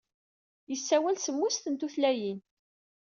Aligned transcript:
Yessawal 0.71 1.17
semmuset 1.19 1.65
n 1.69 1.75
tutlayin. 1.75 2.39